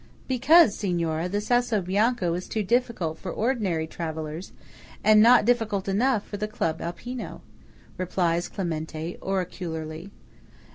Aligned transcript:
"Because, 0.27 0.73
Signora, 0.73 1.29
the 1.29 1.39
Sasso 1.39 1.79
Bianco 1.79 2.33
is 2.33 2.47
too 2.47 2.63
difficult 2.63 3.19
for 3.19 3.31
ordinary 3.31 3.85
travellers, 3.85 4.51
and 5.03 5.21
not 5.21 5.45
difficult 5.45 5.87
enough 5.87 6.25
for 6.25 6.37
the 6.37 6.47
Club 6.47 6.81
Alpino," 6.81 7.43
replies 7.99 8.47
Clementi, 8.49 9.19
oracularly. 9.21 10.09